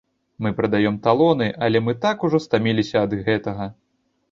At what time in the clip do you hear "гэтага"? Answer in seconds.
3.31-3.71